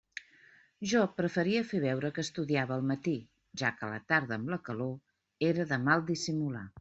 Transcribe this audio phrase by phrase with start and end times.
[0.91, 3.13] Jo preferia fer veure que estudiava al matí,
[3.63, 4.97] ja que a la tarda amb la calor,
[5.51, 6.69] era de mal dissimular.